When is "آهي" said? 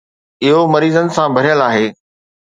1.69-1.85